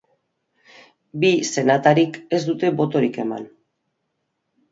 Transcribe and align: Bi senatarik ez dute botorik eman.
Bi 1.23 1.29
senatarik 1.49 2.17
ez 2.37 2.41
dute 2.47 2.71
botorik 2.79 3.19
eman. 3.27 3.47